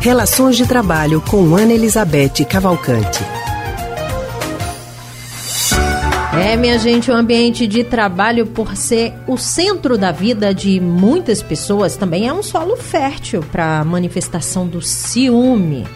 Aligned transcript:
Relações 0.00 0.56
de 0.56 0.66
Trabalho 0.66 1.20
com 1.20 1.54
Ana 1.54 1.74
Elizabeth 1.74 2.46
Cavalcante. 2.48 3.22
É, 6.42 6.56
minha 6.56 6.78
gente, 6.78 7.10
o 7.10 7.14
ambiente 7.14 7.66
de 7.66 7.84
trabalho, 7.84 8.46
por 8.46 8.74
ser 8.78 9.12
o 9.28 9.36
centro 9.36 9.98
da 9.98 10.10
vida 10.10 10.54
de 10.54 10.80
muitas 10.80 11.42
pessoas, 11.42 11.98
também 11.98 12.26
é 12.26 12.32
um 12.32 12.42
solo 12.42 12.78
fértil 12.78 13.44
para 13.52 13.80
a 13.80 13.84
manifestação 13.84 14.66
do 14.66 14.80
ciúme. 14.80 15.86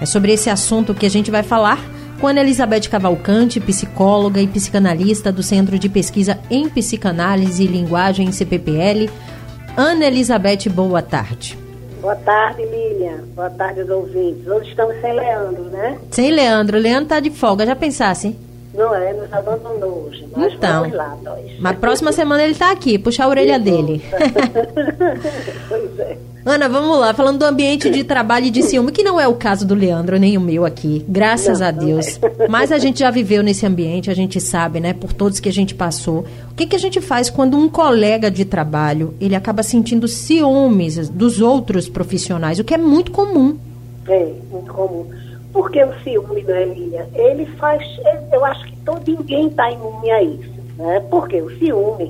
É 0.00 0.06
sobre 0.06 0.32
esse 0.32 0.48
assunto 0.48 0.94
que 0.94 1.04
a 1.04 1.10
gente 1.10 1.28
vai 1.28 1.42
falar 1.42 1.84
com 2.20 2.28
Ana 2.28 2.42
Elizabeth 2.42 2.88
Cavalcante, 2.88 3.58
psicóloga 3.58 4.40
e 4.40 4.46
psicanalista 4.46 5.32
do 5.32 5.42
Centro 5.42 5.76
de 5.76 5.88
Pesquisa 5.88 6.38
em 6.48 6.68
Psicanálise 6.68 7.64
e 7.64 7.66
Linguagem 7.66 8.30
CPPL. 8.30 9.10
Ana 9.76 10.04
Elizabeth, 10.04 10.70
boa 10.70 11.02
tarde. 11.02 11.58
Boa 12.00 12.16
tarde, 12.16 12.64
Lilian. 12.64 13.24
Boa 13.34 13.50
tarde 13.50 13.82
aos 13.82 13.90
ouvintes. 13.90 14.46
Hoje 14.46 14.70
estamos 14.70 14.98
sem 15.02 15.12
Leandro, 15.12 15.64
né? 15.64 15.98
Sem 16.10 16.30
Leandro. 16.30 16.78
Leandro 16.78 17.08
tá 17.10 17.20
de 17.20 17.30
folga. 17.30 17.66
Já 17.66 17.76
pensasse? 17.76 18.34
Não 18.74 18.94
é, 18.94 19.12
nos 19.12 19.32
abandonou 19.32 20.06
hoje. 20.06 20.26
Mas 20.36 20.52
então, 20.54 20.82
vamos 20.82 20.96
lá, 20.96 21.16
nós. 21.22 21.58
Mas 21.58 21.78
próxima 21.78 22.12
semana 22.12 22.44
ele 22.44 22.54
tá 22.54 22.70
aqui, 22.70 22.98
puxa 22.98 23.24
a 23.24 23.28
orelha 23.28 23.58
dele. 23.58 24.00
pois 25.68 25.98
é. 25.98 26.16
Ana, 26.44 26.70
vamos 26.70 26.98
lá, 26.98 27.12
falando 27.12 27.38
do 27.38 27.44
ambiente 27.44 27.90
de 27.90 28.02
trabalho 28.02 28.46
e 28.46 28.50
de 28.50 28.62
ciúme, 28.62 28.92
que 28.92 29.02
não 29.02 29.20
é 29.20 29.28
o 29.28 29.34
caso 29.34 29.66
do 29.66 29.74
Leandro 29.74 30.18
nem 30.18 30.38
o 30.38 30.40
meu 30.40 30.64
aqui, 30.64 31.04
graças 31.06 31.60
Não, 31.60 31.66
a 31.66 31.70
Deus. 31.70 32.18
é. 32.22 32.48
Mas 32.48 32.72
a 32.72 32.78
gente 32.78 33.00
já 33.00 33.10
viveu 33.10 33.42
nesse 33.42 33.66
ambiente, 33.66 34.10
a 34.10 34.14
gente 34.14 34.40
sabe, 34.40 34.80
né, 34.80 34.94
por 34.94 35.12
todos 35.12 35.38
que 35.38 35.50
a 35.50 35.52
gente 35.52 35.74
passou. 35.74 36.24
O 36.50 36.54
que, 36.54 36.66
que 36.66 36.74
a 36.74 36.78
gente 36.78 36.98
faz 37.00 37.28
quando 37.28 37.58
um 37.58 37.68
colega 37.68 38.30
de 38.30 38.46
trabalho, 38.46 39.14
ele 39.20 39.34
acaba 39.34 39.62
sentindo 39.62 40.08
ciúmes 40.08 41.10
dos 41.10 41.42
outros 41.42 41.88
profissionais, 41.90 42.58
o 42.58 42.64
que 42.64 42.72
é 42.72 42.78
muito 42.78 43.10
comum. 43.10 43.58
É, 44.08 44.32
muito 44.50 44.72
comum. 44.72 45.06
Porque 45.52 45.82
o 45.82 45.92
ciúme, 46.02 46.42
né, 46.44 46.64
Lilian? 46.64 47.06
Ele 47.12 47.44
faz. 47.58 47.82
Eu 48.32 48.44
acho 48.44 48.64
que 48.64 48.69
todo 48.90 49.02
ninguém 49.06 49.46
está 49.48 49.70
imune 49.70 50.10
a 50.10 50.22
isso. 50.22 50.50
Né? 50.76 51.00
Porque 51.10 51.40
o 51.40 51.50
ciúme 51.58 52.08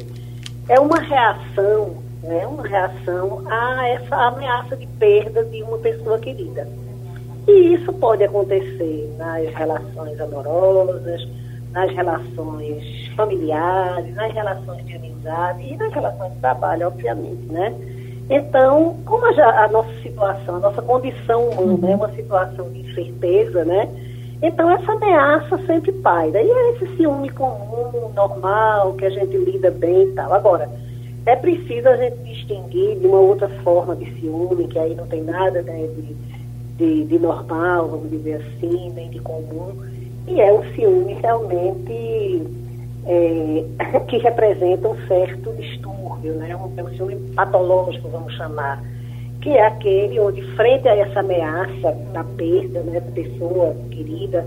é 0.68 0.78
uma 0.78 0.98
reação, 0.98 1.96
né? 2.22 2.46
uma 2.46 2.66
reação 2.66 3.42
a 3.50 3.88
essa 3.88 4.16
ameaça 4.16 4.76
de 4.76 4.86
perda 4.86 5.44
de 5.44 5.62
uma 5.62 5.78
pessoa 5.78 6.18
querida. 6.18 6.66
E 7.48 7.74
isso 7.74 7.92
pode 7.94 8.24
acontecer 8.24 9.12
nas 9.18 9.52
relações 9.54 10.20
amorosas, 10.20 11.26
nas 11.72 11.90
relações 11.92 13.08
familiares, 13.16 14.14
nas 14.14 14.32
relações 14.32 14.84
de 14.86 14.96
amizade 14.96 15.62
e 15.62 15.76
nas 15.76 15.92
relações 15.92 16.32
de 16.32 16.38
trabalho, 16.38 16.86
obviamente, 16.88 17.52
né? 17.52 17.74
Então, 18.28 18.96
como 19.04 19.26
a, 19.26 19.64
a 19.64 19.68
nossa 19.68 19.92
situação, 20.02 20.56
a 20.56 20.60
nossa 20.60 20.82
condição 20.82 21.48
humana 21.48 21.90
é 21.90 21.96
uma 21.96 22.12
situação 22.12 22.70
de 22.70 22.80
incerteza, 22.80 23.64
né? 23.64 23.88
Então, 24.42 24.70
essa 24.70 24.92
ameaça 24.92 25.58
sempre 25.66 25.92
paira. 25.92 26.40
E 26.42 26.50
é 26.50 26.70
esse 26.72 26.96
ciúme 26.96 27.28
comum, 27.30 28.10
normal, 28.14 28.94
que 28.94 29.04
a 29.04 29.10
gente 29.10 29.36
lida 29.36 29.70
bem 29.70 30.04
e 30.04 30.12
tal. 30.12 30.32
Agora, 30.32 30.68
é 31.26 31.36
preciso 31.36 31.88
a 31.88 31.96
gente 31.96 32.16
distinguir 32.24 32.98
de 32.98 33.06
uma 33.06 33.18
outra 33.18 33.48
forma 33.62 33.94
de 33.94 34.10
ciúme, 34.18 34.66
que 34.68 34.78
aí 34.78 34.94
não 34.94 35.06
tem 35.06 35.22
nada 35.22 35.60
né, 35.62 35.86
de, 35.88 36.14
de, 36.76 37.04
de 37.04 37.18
normal, 37.18 37.88
vamos 37.88 38.10
dizer 38.10 38.36
assim, 38.36 38.90
nem 38.94 39.10
de 39.10 39.20
comum, 39.20 39.76
e 40.26 40.40
é 40.40 40.52
um 40.52 40.62
ciúme 40.74 41.12
realmente 41.14 42.42
é, 43.06 44.00
que 44.08 44.16
representa 44.18 44.88
um 44.88 44.96
certo 45.06 45.52
distúrbio, 45.52 46.34
né? 46.34 46.56
um, 46.56 46.72
é 46.76 46.82
um 46.82 46.96
ciúme 46.96 47.16
patológico, 47.34 48.08
vamos 48.08 48.32
chamar, 48.34 48.82
que 49.40 49.50
é 49.50 49.66
aquele 49.66 50.20
onde, 50.20 50.42
frente 50.54 50.88
a 50.88 50.96
essa 50.96 51.20
ameaça 51.20 51.92
da 52.12 52.24
perda 52.24 52.80
né, 52.80 53.00
da 53.00 53.12
pessoa 53.12 53.74
querida, 53.90 54.46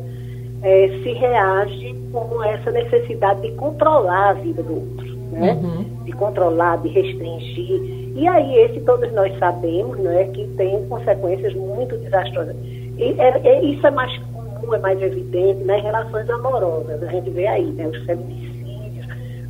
é, 0.61 0.87
se 1.03 1.13
reage 1.13 1.95
com 2.11 2.43
essa 2.43 2.71
necessidade 2.71 3.41
de 3.41 3.51
controlar 3.55 4.29
a 4.29 4.33
vida 4.33 4.61
do 4.63 4.75
outro, 4.75 5.17
né? 5.31 5.59
de 6.05 6.11
controlar, 6.13 6.77
de 6.77 6.89
restringir. 6.89 7.81
E 8.15 8.27
aí, 8.27 8.55
esse 8.59 8.79
todos 8.81 9.11
nós 9.13 9.37
sabemos 9.39 9.97
né, 9.99 10.25
que 10.25 10.47
tem 10.55 10.85
consequências 10.87 11.53
muito 11.55 11.97
desastrosas. 11.97 12.55
E 12.97 13.15
é- 13.19 13.41
é- 13.43 13.65
isso 13.65 13.85
é 13.87 13.91
mais 13.91 14.15
comum, 14.19 14.73
é 14.73 14.79
mais 14.79 15.01
evidente 15.01 15.63
nas 15.63 15.81
relações 15.81 16.29
amorosas. 16.29 17.01
A 17.01 17.07
gente 17.07 17.29
vê 17.31 17.47
aí 17.47 17.65
né, 17.71 17.87
os 17.87 17.97
feminicídios, 18.05 19.07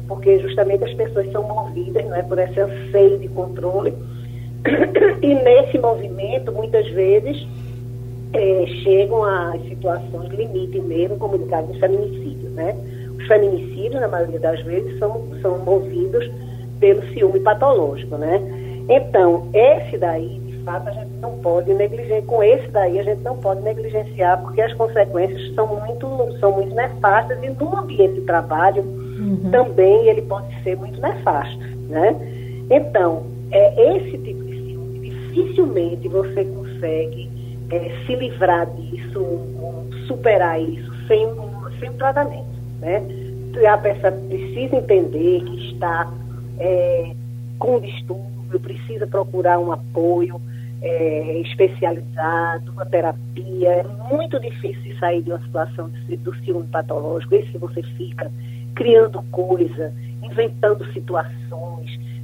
porque 0.07 0.39
justamente 0.39 0.85
as 0.85 0.93
pessoas 0.93 1.29
são 1.31 1.43
movidas 1.43 2.05
não 2.05 2.15
é, 2.15 2.23
por 2.23 2.39
esse 2.39 2.59
anseio 2.59 3.19
de 3.19 3.27
controle. 3.27 3.93
E 5.21 5.33
nesse 5.35 5.77
movimento, 5.77 6.51
muitas 6.51 6.87
vezes, 6.89 7.45
eh, 8.33 8.65
chegam 8.83 9.23
a 9.23 9.53
situações 9.67 10.29
limite 10.31 10.79
mesmo, 10.79 11.17
como 11.17 11.37
no 11.37 11.47
caso 11.47 11.67
do 11.67 11.79
feminicídio, 11.79 12.49
né? 12.51 12.75
Os 13.17 13.27
feminicídios, 13.27 14.01
na 14.01 14.07
maioria 14.07 14.39
das 14.39 14.61
vezes, 14.63 14.97
são, 14.99 15.21
são 15.41 15.57
movidos 15.59 16.29
pelo 16.79 17.01
ciúme 17.13 17.39
patológico, 17.39 18.17
né? 18.17 18.41
Então, 18.89 19.47
esse 19.53 19.97
daí, 19.97 20.39
de 20.39 20.57
fato, 20.63 20.89
a 20.89 20.91
gente 20.91 21.11
não 21.21 21.37
pode 21.39 21.73
negligenciar, 21.73 22.23
com 22.23 22.43
esse 22.43 22.67
daí 22.69 22.99
a 22.99 23.03
gente 23.03 23.21
não 23.21 23.37
pode 23.37 23.61
negligenciar, 23.61 24.41
porque 24.41 24.61
as 24.61 24.73
consequências 24.73 25.53
são 25.55 25.67
muito, 25.67 26.07
são 26.39 26.51
muito 26.51 26.73
nefastas 26.75 27.37
e 27.41 27.49
no 27.49 27.77
ambiente 27.77 28.15
de 28.15 28.21
trabalho 28.21 28.83
também 29.51 30.07
ele 30.07 30.21
pode 30.23 30.47
ser 30.63 30.75
muito 30.77 30.99
nefasto, 31.01 31.59
né? 31.89 32.15
Então, 32.69 33.23
é, 33.51 33.95
esse 33.95 34.17
tipo 34.17 34.42
dificilmente 35.33 36.07
você 36.07 36.45
consegue 36.45 37.29
é, 37.69 38.05
se 38.05 38.15
livrar 38.15 38.69
disso, 38.75 39.25
superar 40.07 40.61
isso 40.61 40.91
sem 41.07 41.27
sem 41.79 41.91
tratamento, 41.93 42.47
né? 42.79 43.01
A 43.71 43.77
pessoa 43.77 44.11
precisa 44.11 44.77
entender 44.77 45.43
que 45.43 45.73
está 45.73 46.11
é, 46.59 47.13
com 47.59 47.79
distúrbio, 47.79 48.59
precisa 48.59 49.05
procurar 49.05 49.59
um 49.59 49.71
apoio 49.71 50.41
é, 50.81 51.39
especializado, 51.39 52.71
uma 52.71 52.85
terapia. 52.85 53.69
É 53.69 53.83
muito 54.11 54.39
difícil 54.39 54.95
sair 54.99 55.21
de 55.21 55.31
uma 55.31 55.39
situação 55.41 55.89
de- 55.89 56.17
do 56.17 56.33
ciúme 56.43 56.67
patológico. 56.67 57.35
Esse 57.35 57.51
que 57.51 57.57
você 57.57 57.81
fica 57.97 58.31
criando 58.75 59.21
coisa, 59.31 59.93
inventando 60.21 60.85
situações, 60.93 61.33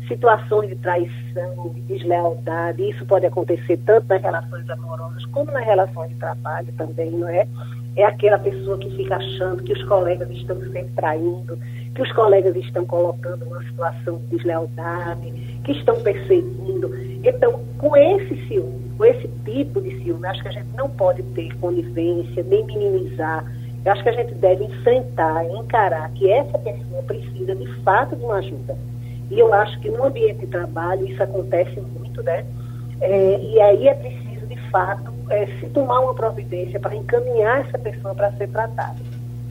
situações 0.10 0.70
de 0.70 0.76
traição, 0.76 1.70
de 1.74 1.82
deslealdade. 1.82 2.90
Isso 2.90 3.06
pode 3.06 3.26
acontecer 3.26 3.78
tanto 3.86 4.08
nas 4.10 4.22
relações 4.22 4.70
amorosas 4.70 5.26
como 5.28 5.52
nas 5.52 5.64
relações 5.64 6.10
de 6.10 6.16
trabalho 6.16 6.68
também, 6.78 7.12
não 7.12 7.30
é? 7.30 7.48
É 7.96 8.04
aquela 8.04 8.38
pessoa 8.38 8.78
que 8.78 8.90
fica 8.96 9.16
achando 9.16 9.64
que 9.64 9.74
os 9.74 9.84
colegas 9.84 10.30
estão 10.32 10.60
sempre 10.60 10.92
traindo, 10.96 11.58
que 11.96 12.02
os 12.02 12.12
colegas 12.12 12.56
estão 12.56 12.86
colocando 12.86 13.46
numa 13.46 13.64
situação 13.64 14.18
de 14.18 14.38
deslealdade, 14.38 15.32
que 15.64 15.72
estão 15.72 16.00
perseguindo. 16.02 16.94
Então, 17.24 17.60
com 17.78 17.96
esse 17.96 18.48
ciúme, 18.48 18.90
com 18.98 19.06
esse 19.06 19.28
tipo 19.46 19.82
de 19.82 20.04
ciúme, 20.04 20.28
acho 20.28 20.42
que 20.42 20.50
a 20.50 20.52
gente 20.52 20.70
não 20.76 20.90
pode 20.90 21.24
ter 21.34 21.56
conivência, 21.58 22.44
nem 22.44 22.66
minimizar. 22.66 23.46
Eu 23.84 23.92
acho 23.92 24.04
que 24.04 24.10
a 24.10 24.14
gente 24.14 24.34
deve 24.36 24.66
enfrentar, 24.66 25.46
encarar 25.46 26.10
que 26.12 26.30
essa 26.30 26.58
pessoa 26.60 27.02
precisa 27.04 27.56
de 27.56 27.68
fato 27.82 28.16
de 28.16 28.24
uma 28.24 28.36
ajuda. 28.36 28.78
E 29.30 29.40
eu 29.40 29.54
acho 29.54 29.80
que 29.80 29.90
no 29.90 30.06
ambiente 30.06 30.40
de 30.40 30.48
trabalho 30.48 31.08
isso 31.08 31.22
acontece 31.22 31.80
muito, 31.80 32.24
né? 32.24 32.46
É, 33.02 33.40
e 33.40 33.62
aí 33.62 33.88
é 33.88 33.94
preciso, 33.94 34.46
de 34.48 34.58
fato, 34.70 35.12
é, 35.30 35.46
se 35.60 35.68
tomar 35.68 36.00
uma 36.00 36.14
providência 36.14 36.80
para 36.80 36.96
encaminhar 36.96 37.62
essa 37.62 37.78
pessoa 37.78 38.14
para 38.16 38.32
ser 38.34 38.50
tratada. 38.50 38.98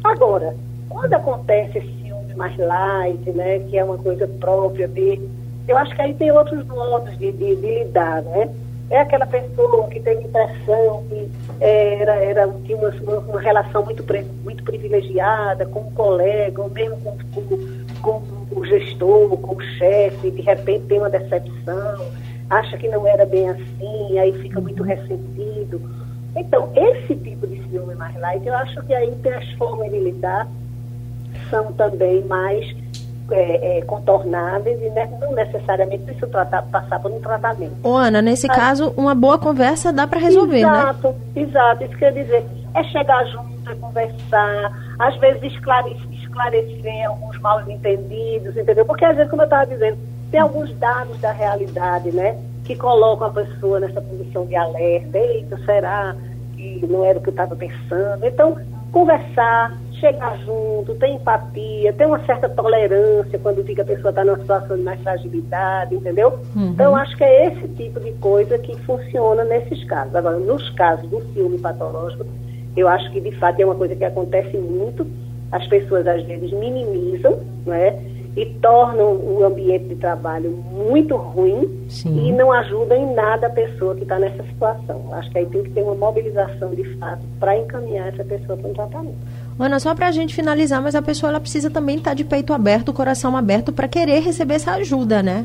Agora, 0.04 0.54
quando 0.88 1.14
acontece 1.14 1.78
esse 1.78 2.02
ciúme 2.02 2.34
mais 2.34 2.56
light, 2.56 3.30
né, 3.30 3.60
que 3.60 3.78
é 3.78 3.84
uma 3.84 3.98
coisa 3.98 4.26
própria 4.26 4.88
dele, 4.88 5.28
eu 5.66 5.76
acho 5.76 5.94
que 5.94 6.02
aí 6.02 6.14
tem 6.14 6.30
outros 6.30 6.66
modos 6.66 7.16
de, 7.18 7.30
de, 7.32 7.56
de 7.56 7.84
lidar, 7.84 8.22
né? 8.22 8.48
É 8.90 9.00
aquela 9.00 9.26
pessoa 9.26 9.86
que 9.88 10.00
tem 10.00 10.22
impressão 10.22 11.04
que 11.10 11.30
é, 11.60 12.00
era, 12.00 12.14
era, 12.14 12.48
tinha 12.64 12.78
uma, 12.78 12.88
uma, 13.20 13.40
relação 13.40 13.84
muito, 13.84 14.02
muito 14.42 14.64
privilegiada 14.64 15.66
com 15.66 15.80
o 15.80 15.90
colega, 15.90 16.62
ou 16.62 16.70
mesmo 16.70 16.96
com, 16.96 17.42
com, 17.42 17.58
com 18.00 18.37
o 18.50 18.64
gestor, 18.64 19.36
com 19.38 19.56
o 19.56 19.60
chefe, 19.60 20.30
de 20.30 20.42
repente 20.42 20.86
tem 20.86 20.98
uma 20.98 21.10
decepção, 21.10 22.06
acha 22.50 22.76
que 22.76 22.88
não 22.88 23.06
era 23.06 23.26
bem 23.26 23.48
assim, 23.48 24.18
aí 24.18 24.32
fica 24.40 24.60
muito 24.60 24.82
ressentido. 24.82 25.80
Então, 26.36 26.70
esse 26.76 27.14
tipo 27.16 27.46
de 27.46 27.62
ciúme 27.68 27.94
mais 27.94 28.18
light, 28.20 28.46
eu 28.46 28.54
acho 28.54 28.82
que 28.84 28.94
aí 28.94 29.14
tem 29.22 29.32
as 29.32 29.50
formas 29.52 29.90
de 29.90 29.98
lidar 29.98 30.48
são 31.50 31.72
também 31.72 32.22
mais 32.24 32.64
é, 33.30 33.78
é, 33.78 33.82
contornáveis 33.82 34.80
e 34.80 34.90
ne- 34.90 35.18
não 35.20 35.32
necessariamente 35.32 36.04
precisa 36.04 36.26
tratar, 36.28 36.62
passar 36.62 36.98
por 37.00 37.10
um 37.10 37.20
tratamento. 37.20 37.74
Ô, 37.82 37.94
Ana, 37.96 38.22
nesse 38.22 38.48
caso, 38.48 38.92
uma 38.96 39.14
boa 39.14 39.38
conversa 39.38 39.92
dá 39.92 40.06
para 40.06 40.18
resolver, 40.18 40.62
né? 40.64 40.80
exato, 40.80 41.14
Exato, 41.36 41.84
isso 41.84 41.96
quer 41.96 42.12
dizer, 42.12 42.44
é 42.74 42.84
chegar 42.84 43.24
junto, 43.26 43.70
é 43.70 43.74
conversar, 43.74 44.94
às 44.98 45.16
vezes 45.18 45.42
esclarecer, 45.52 46.17
esclarecer 46.46 47.08
alguns 47.08 47.38
mal 47.40 47.60
entendidos, 47.68 48.56
entendeu? 48.56 48.84
Porque 48.84 49.04
às 49.04 49.16
vezes, 49.16 49.30
como 49.30 49.42
eu 49.42 49.46
estava 49.46 49.66
dizendo, 49.66 49.98
tem 50.30 50.40
alguns 50.40 50.72
dados 50.78 51.18
da 51.20 51.32
realidade, 51.32 52.10
né? 52.10 52.36
que 52.68 52.76
colocam 52.76 53.26
a 53.26 53.30
pessoa 53.30 53.80
nessa 53.80 54.00
posição 54.02 54.44
de 54.44 54.54
alerta. 54.54 55.16
Eita, 55.16 55.58
será 55.64 56.14
que 56.54 56.86
não 56.86 57.02
era 57.02 57.18
o 57.18 57.22
que 57.22 57.30
eu 57.30 57.32
estava 57.32 57.56
pensando? 57.56 58.26
Então, 58.26 58.58
conversar, 58.92 59.74
chegar 59.94 60.36
junto, 60.44 60.94
ter 60.96 61.08
empatia, 61.08 61.94
ter 61.94 62.06
uma 62.06 62.22
certa 62.26 62.46
tolerância 62.46 63.38
quando 63.38 63.64
fica 63.64 63.80
a 63.80 63.86
pessoa 63.86 64.10
está 64.10 64.22
numa 64.22 64.38
situação 64.38 64.76
de 64.76 64.82
mais 64.82 65.00
fragilidade, 65.00 65.94
entendeu? 65.94 66.38
Uhum. 66.54 66.68
Então, 66.68 66.94
acho 66.94 67.16
que 67.16 67.24
é 67.24 67.46
esse 67.46 67.68
tipo 67.68 67.98
de 68.00 68.12
coisa 68.12 68.58
que 68.58 68.76
funciona 68.80 69.44
nesses 69.44 69.82
casos. 69.84 70.14
Agora, 70.14 70.36
nos 70.36 70.68
casos 70.70 71.08
do 71.08 71.22
ciúme 71.32 71.58
patológico, 71.58 72.26
eu 72.76 72.86
acho 72.86 73.10
que 73.10 73.20
de 73.20 73.32
fato 73.32 73.58
é 73.60 73.64
uma 73.64 73.74
coisa 73.74 73.96
que 73.96 74.04
acontece 74.04 74.58
muito. 74.58 75.06
As 75.50 75.66
pessoas 75.66 76.06
às 76.06 76.22
vezes 76.24 76.52
minimizam, 76.52 77.38
não 77.64 77.74
é? 77.74 77.98
e 78.38 78.46
tornam 78.60 79.14
o 79.14 79.44
ambiente 79.44 79.86
de 79.86 79.96
trabalho 79.96 80.50
muito 80.50 81.16
ruim 81.16 81.86
Sim. 81.88 82.28
e 82.28 82.32
não 82.32 82.52
ajudam 82.52 82.96
em 82.96 83.12
nada 83.12 83.48
a 83.48 83.50
pessoa 83.50 83.96
que 83.96 84.02
está 84.02 84.16
nessa 84.16 84.44
situação. 84.44 85.12
Acho 85.12 85.28
que 85.32 85.38
aí 85.38 85.46
tem 85.46 85.64
que 85.64 85.70
ter 85.70 85.82
uma 85.82 85.96
mobilização 85.96 86.70
de 86.70 86.84
fato 86.98 87.20
para 87.40 87.58
encaminhar 87.58 88.08
essa 88.08 88.22
pessoa 88.22 88.56
para 88.56 88.70
um 88.70 88.74
tratamento. 88.74 89.16
Ana, 89.58 89.80
só 89.80 89.92
para 89.92 90.06
a 90.06 90.12
gente 90.12 90.36
finalizar, 90.36 90.80
mas 90.80 90.94
a 90.94 91.02
pessoa 91.02 91.30
ela 91.30 91.40
precisa 91.40 91.68
também 91.68 91.96
estar 91.96 92.10
tá 92.10 92.14
de 92.14 92.24
peito 92.24 92.52
aberto, 92.52 92.92
coração 92.92 93.36
aberto 93.36 93.72
para 93.72 93.88
querer 93.88 94.20
receber 94.20 94.54
essa 94.54 94.72
ajuda, 94.74 95.20
né? 95.20 95.44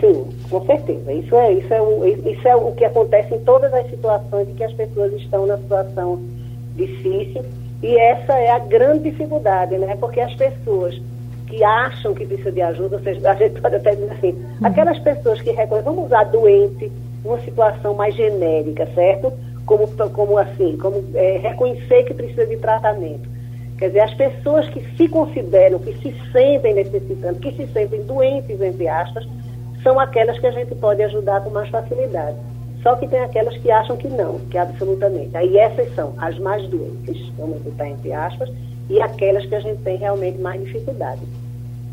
Sim, 0.00 0.24
com 0.48 0.64
certeza. 0.64 1.12
Isso 1.12 1.36
é, 1.36 1.52
isso, 1.52 1.74
é 1.74 1.82
o, 1.82 2.06
isso 2.06 2.48
é 2.48 2.56
o 2.56 2.72
que 2.72 2.86
acontece 2.86 3.34
em 3.34 3.40
todas 3.40 3.70
as 3.74 3.90
situações 3.90 4.48
em 4.48 4.54
que 4.54 4.64
as 4.64 4.72
pessoas 4.72 5.12
estão 5.12 5.44
na 5.44 5.58
situação 5.58 6.18
difícil. 6.74 7.44
E 7.82 7.96
essa 7.96 8.34
é 8.34 8.50
a 8.50 8.58
grande 8.58 9.10
dificuldade, 9.10 9.78
né? 9.78 9.96
Porque 9.98 10.20
as 10.20 10.34
pessoas 10.34 11.00
que 11.46 11.64
acham 11.64 12.14
que 12.14 12.26
precisa 12.26 12.52
de 12.52 12.62
ajuda, 12.62 12.96
ou 12.96 13.02
seja, 13.02 13.28
a 13.30 13.34
gente 13.34 13.60
pode 13.60 13.76
até 13.76 13.94
dizer 13.94 14.12
assim, 14.12 14.46
aquelas 14.62 14.98
pessoas 14.98 15.40
que 15.40 15.50
reconhecem, 15.50 15.92
vamos 15.92 16.06
usar 16.06 16.24
doente, 16.24 16.90
uma 17.24 17.40
situação 17.40 17.94
mais 17.94 18.14
genérica, 18.14 18.86
certo? 18.94 19.32
Como, 19.66 19.86
como 20.12 20.38
assim, 20.38 20.76
como 20.76 21.04
é, 21.14 21.38
reconhecer 21.38 22.04
que 22.04 22.14
precisa 22.14 22.46
de 22.46 22.56
tratamento. 22.56 23.28
Quer 23.78 23.88
dizer, 23.88 24.00
as 24.00 24.14
pessoas 24.14 24.68
que 24.68 24.80
se 24.96 25.08
consideram, 25.08 25.78
que 25.78 25.94
se 25.94 26.14
sentem 26.32 26.74
necessitando, 26.74 27.40
que 27.40 27.52
se 27.52 27.66
sentem 27.72 28.02
doentes, 28.02 28.60
entre 28.60 28.88
aspas, 28.88 29.26
são 29.82 29.98
aquelas 29.98 30.38
que 30.38 30.46
a 30.46 30.50
gente 30.50 30.74
pode 30.74 31.02
ajudar 31.02 31.42
com 31.42 31.50
mais 31.50 31.68
facilidade. 31.70 32.36
Só 32.82 32.96
que 32.96 33.06
tem 33.06 33.20
aquelas 33.20 33.56
que 33.58 33.70
acham 33.70 33.96
que 33.96 34.08
não, 34.08 34.38
que 34.50 34.56
absolutamente. 34.56 35.36
Aí 35.36 35.56
essas 35.58 35.94
são 35.94 36.14
as 36.18 36.38
mais 36.38 36.66
doentes, 36.68 37.30
vamos 37.36 37.60
botar 37.62 37.88
entre 37.88 38.12
aspas, 38.12 38.50
e 38.88 39.00
aquelas 39.00 39.44
que 39.46 39.54
a 39.54 39.60
gente 39.60 39.82
tem 39.82 39.96
realmente 39.98 40.38
mais 40.38 40.62
dificuldade. 40.64 41.20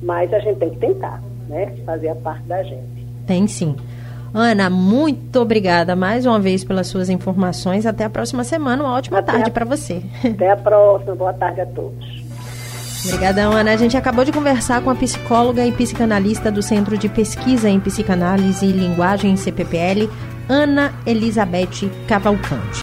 Mas 0.01 0.34
a 0.34 0.39
gente 0.39 0.57
tem 0.57 0.69
que 0.69 0.78
tentar, 0.78 1.22
né? 1.50 1.74
Fazer 1.86 2.10
a 2.10 2.16
parte 2.16 2.44
da 2.44 2.63
gente. 2.63 3.06
Tem 3.25 3.48
sim. 3.48 3.75
Ana, 4.34 4.69
muito 4.69 5.39
obrigada 5.39 5.95
mais 5.95 6.25
uma 6.25 6.39
vez 6.39 6.63
pelas 6.63 6.88
suas 6.88 7.10
informações. 7.10 7.86
Até 7.86 8.04
a 8.04 8.10
próxima 8.10 8.44
semana. 8.44 8.84
Uma 8.84 8.94
ótima 8.94 9.19
até 9.19 9.31
tarde 9.31 9.51
para 9.51 9.66
você. 9.66 10.01
Até 10.24 10.51
a 10.51 10.57
próxima. 10.57 11.16
Boa 11.16 11.34
tarde 11.34 11.62
a 11.62 11.66
todos. 11.66 12.28
Obrigadão, 13.06 13.54
Ana. 13.54 13.72
A 13.72 13.78
gente 13.78 13.95
acabou 13.95 14.25
de 14.25 14.31
conversar 14.31 14.81
com 14.81 14.89
a 14.89 14.95
psicóloga 14.95 15.66
e 15.66 15.72
psicanalista 15.72 16.51
do 16.51 16.62
Centro 16.62 16.98
de 16.98 17.07
Pesquisa 17.07 17.69
em 17.69 17.80
Psicanálise 17.80 18.66
e 18.66 18.72
Linguagem 18.72 19.36
CPPL, 19.38 20.10
Ana 20.50 20.92
Elizabeth 21.06 21.90
Cavalcante. 22.08 22.76